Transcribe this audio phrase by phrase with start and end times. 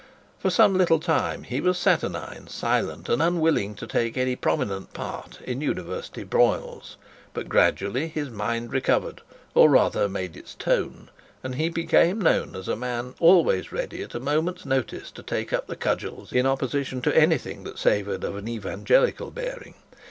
[0.39, 5.39] For some little time he was saturnine, silent, and unwilling to take any prominent part
[5.41, 6.97] in university broils;
[7.35, 9.21] but gradually his mind recovered,
[9.53, 11.09] or rather made its tone,
[11.43, 15.53] and he became known as a man always ready at a moment's notice to take
[15.53, 19.75] up the cudgels in opposition to anything which savoured of an evangelical bearing.